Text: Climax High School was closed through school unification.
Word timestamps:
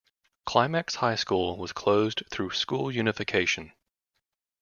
Climax 0.47 0.95
High 0.95 1.13
School 1.13 1.59
was 1.59 1.73
closed 1.73 2.23
through 2.31 2.53
school 2.53 2.91
unification. 2.91 3.71